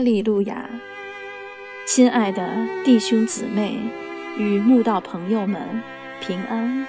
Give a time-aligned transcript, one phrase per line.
[0.00, 0.68] 利路亚！
[1.86, 3.78] 亲爱的弟兄姊妹
[4.36, 5.60] 与慕道朋友们，
[6.20, 6.86] 平安！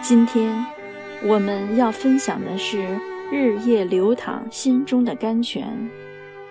[0.00, 0.64] 今天
[1.24, 2.78] 我们要分享的是
[3.32, 5.66] 《日夜流淌心中的甘泉》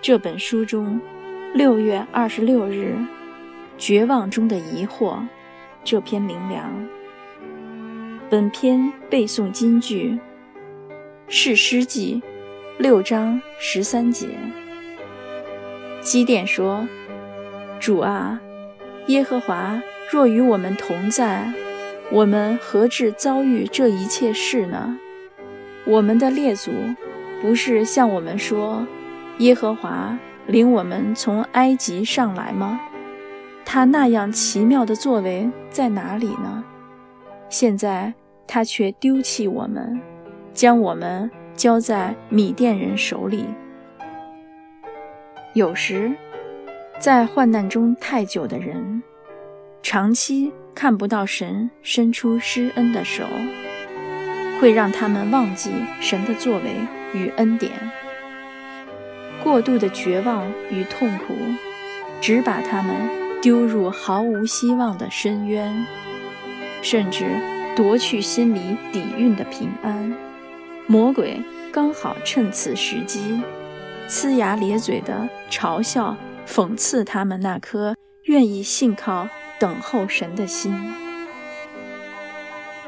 [0.02, 1.00] 这本书中
[1.54, 2.94] 六月二十六日
[3.78, 5.14] 《绝望中的疑惑》
[5.82, 6.86] 这篇灵粮。
[8.28, 10.10] 本篇背诵金句，
[11.28, 12.22] 《士师记》
[12.82, 14.28] 六章十三节。
[16.00, 16.86] 基甸说
[17.78, 18.40] ：“主啊，
[19.08, 21.52] 耶和华若与我们同在，
[22.10, 24.98] 我们何至遭遇这一切事呢？
[25.84, 26.70] 我们的列祖
[27.42, 28.86] 不是向我们说，
[29.38, 32.80] 耶和华领我们从埃及上来吗？
[33.64, 36.64] 他那样奇妙的作为在哪里呢？
[37.50, 38.14] 现在
[38.46, 40.00] 他却丢弃我们，
[40.54, 43.44] 将我们交在米甸人手里。”
[45.58, 46.12] 有时，
[47.00, 49.02] 在患难中太久的人，
[49.82, 53.24] 长期看不到神伸出施恩的手，
[54.60, 56.70] 会让他们忘记神的作为
[57.12, 57.72] 与恩典。
[59.42, 61.34] 过度的绝望与痛苦，
[62.20, 62.94] 只把他们
[63.42, 65.84] 丢入毫无希望的深渊，
[66.82, 67.24] 甚至
[67.74, 70.14] 夺去心里底蕴的平安。
[70.86, 73.42] 魔鬼刚好趁此时机。
[74.08, 79.28] 呲牙咧嘴地嘲笑、讽刺他们那颗愿意信靠、
[79.58, 80.74] 等候神的心。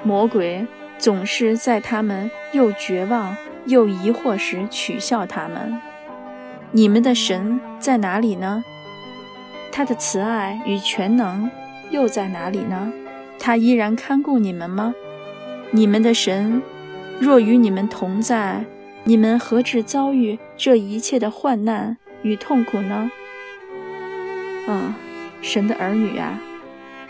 [0.02, 5.78] 魔鬼总是在他们又绝望又疑惑时取笑他们
[6.72, 8.64] ：“你们的神在哪里呢？
[9.70, 11.50] 他的慈爱与全能
[11.90, 12.90] 又在哪里呢？
[13.38, 14.94] 他依然看顾你们吗？
[15.70, 16.62] 你们的神
[17.20, 18.64] 若与你们同在。”
[19.04, 23.10] 你们何止遭遇这一切的患难与痛苦呢？
[24.68, 24.94] 啊，
[25.40, 26.38] 神的儿女啊，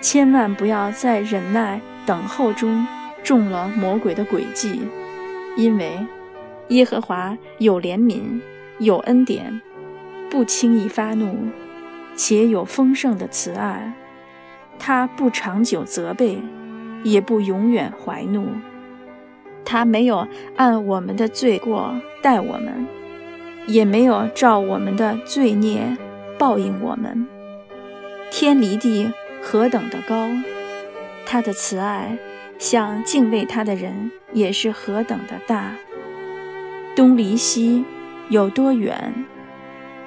[0.01, 2.87] 千万不要在忍耐等候中
[3.23, 4.81] 中了魔鬼的诡计，
[5.57, 5.99] 因为
[6.69, 8.41] 耶和华有怜悯，
[8.79, 9.61] 有恩典，
[10.31, 11.49] 不轻易发怒，
[12.15, 13.93] 且有丰盛的慈爱，
[14.79, 16.39] 他不长久责备，
[17.03, 18.47] 也不永远怀怒。
[19.65, 20.27] 他没有
[20.57, 22.87] 按我们的罪过待我们，
[23.67, 25.97] 也没有照我们的罪孽
[26.39, 27.27] 报应我们。
[28.31, 29.11] 天离地
[29.43, 30.29] 何等的高，
[31.27, 32.17] 他的慈爱
[32.59, 35.73] 向敬畏他的人也是何等的大。
[36.97, 37.85] 东离西
[38.29, 39.15] 有多远，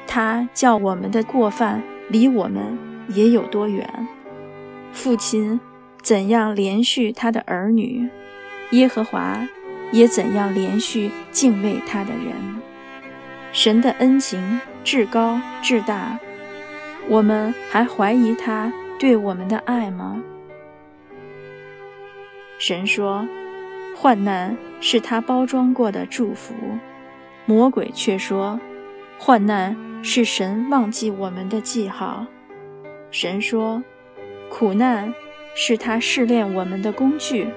[0.05, 2.77] 他叫我们的过犯离我们
[3.09, 4.07] 也有多远。
[4.91, 5.59] 父亲
[6.01, 8.09] 怎样连续他的儿女？
[8.73, 9.47] 耶和华
[9.91, 12.34] 也怎样连续敬畏他的人。
[13.51, 16.19] 神的恩情至高至大，
[17.07, 20.19] 我们还怀疑他对我们的爱吗？
[22.57, 23.28] 神说，
[23.95, 26.56] 患难是他包装过的祝福，
[27.45, 28.59] 魔鬼却说，
[29.19, 32.25] 患难是神忘记我们的记号。
[33.12, 33.83] 神说，
[34.50, 35.13] 苦难
[35.53, 37.47] 是他试炼我们的工具。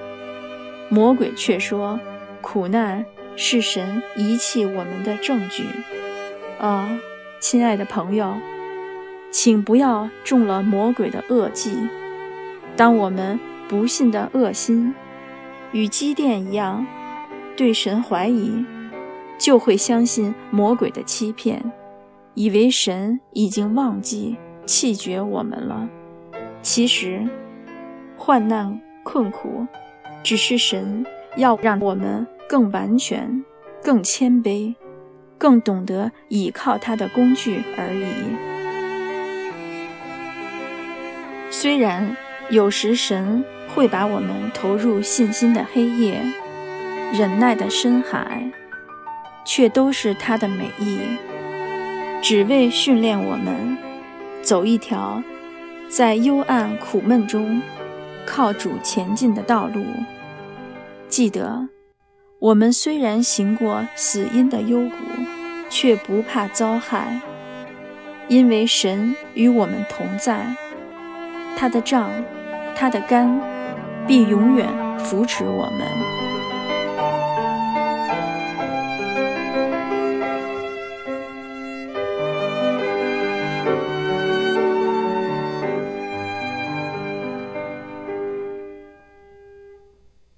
[0.89, 1.99] 魔鬼却说
[2.41, 3.05] ：“苦难
[3.35, 5.65] 是神遗弃我们的证据。”
[6.59, 6.99] 啊，
[7.41, 8.35] 亲爱的朋友，
[9.31, 11.77] 请不要中了魔鬼的恶计。
[12.77, 13.39] 当我们
[13.69, 14.95] 不信的恶心
[15.73, 16.87] 与积淀一样，
[17.57, 18.65] 对神怀疑，
[19.39, 21.73] 就会相信魔鬼的欺骗，
[22.35, 25.89] 以为神已经忘记弃绝我们了。
[26.63, 27.29] 其实，
[28.17, 29.67] 患难困苦。
[30.27, 31.07] 只是神
[31.37, 33.45] 要让我们更完全、
[33.81, 34.75] 更谦卑、
[35.39, 38.05] 更懂得倚靠他的工具而已。
[41.49, 42.17] 虽然
[42.51, 46.21] 有时神会把我们投入信心的黑夜、
[47.13, 48.51] 忍耐的深海，
[49.45, 50.99] 却都是他的美意，
[52.21, 53.79] 只为训练我们
[54.43, 55.23] 走一条
[55.89, 57.63] 在幽暗苦闷中
[58.27, 59.85] 靠主前进的道路。
[61.17, 61.67] 记得，
[62.39, 64.97] 我们虽然行过死荫的幽谷，
[65.71, 67.23] 却不怕遭害，
[68.29, 70.55] 因为神与我们同在，
[71.57, 72.11] 他的杖，
[72.75, 73.41] 他的肝，
[74.07, 74.69] 必永远
[74.99, 75.87] 扶持我们。